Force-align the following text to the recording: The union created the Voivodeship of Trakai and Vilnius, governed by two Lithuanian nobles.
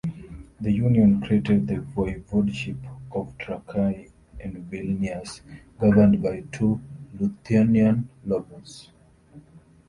The 0.59 0.71
union 0.71 1.21
created 1.21 1.67
the 1.67 1.75
Voivodeship 1.75 2.77
of 3.11 3.37
Trakai 3.37 4.09
and 4.39 4.67
Vilnius, 4.67 5.41
governed 5.79 6.23
by 6.23 6.41
two 6.51 6.81
Lithuanian 7.19 8.09
nobles. 8.25 8.89